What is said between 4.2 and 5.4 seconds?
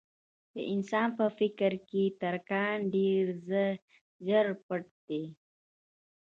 زر پټ دي.